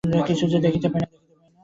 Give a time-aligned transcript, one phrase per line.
[0.27, 1.07] কিছু যে দেখিতে পাই না!